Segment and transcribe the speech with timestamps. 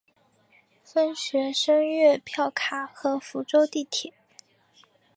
[0.83, 4.15] 分学生月票卡和福州地铁。